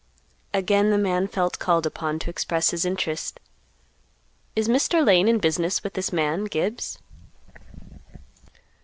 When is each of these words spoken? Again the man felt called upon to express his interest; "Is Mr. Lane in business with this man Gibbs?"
Again 0.51 0.89
the 0.89 0.97
man 0.97 1.27
felt 1.27 1.59
called 1.59 1.85
upon 1.85 2.17
to 2.17 2.31
express 2.31 2.71
his 2.71 2.85
interest; 2.85 3.39
"Is 4.55 4.67
Mr. 4.67 5.05
Lane 5.05 5.27
in 5.27 5.37
business 5.37 5.83
with 5.83 5.93
this 5.93 6.11
man 6.11 6.45
Gibbs?" 6.45 6.97